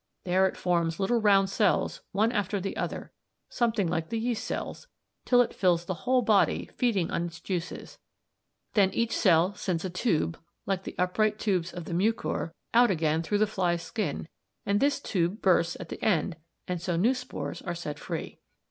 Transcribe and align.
There 0.23 0.47
it 0.47 0.57
forms 0.57 0.99
little 0.99 1.21
round 1.21 1.47
cells 1.51 2.01
one 2.11 2.31
after 2.31 2.59
the 2.59 2.75
other, 2.75 3.11
something 3.49 3.87
like 3.87 4.09
the 4.09 4.17
yeast 4.17 4.43
cells, 4.43 4.87
till 5.25 5.41
it 5.43 5.53
fills 5.53 5.85
the 5.85 5.93
whole 6.09 6.23
body, 6.23 6.71
feeding 6.73 7.11
on 7.11 7.27
its 7.27 7.39
juices; 7.39 7.99
then 8.73 8.89
each 8.95 9.15
cell 9.15 9.53
sends 9.53 9.85
a 9.85 9.91
tube, 9.91 10.39
like 10.65 10.85
the 10.85 10.95
upright 10.97 11.37
tubes 11.37 11.71
of 11.71 11.85
the 11.85 11.93
Mucor 11.93 12.47
(Fig. 12.47 12.55
23) 12.73 12.81
out 12.81 12.89
again 12.89 13.21
through 13.21 13.37
the 13.37 13.45
fly's 13.45 13.83
skin, 13.83 14.27
and 14.65 14.79
this 14.79 14.99
tube 14.99 15.39
bursts 15.39 15.77
at 15.79 15.89
the 15.89 16.03
end, 16.03 16.35
and 16.67 16.81
so 16.81 16.95
new 16.95 17.13
spores 17.13 17.61
are 17.61 17.75
set 17.75 17.99
free. 17.99 18.39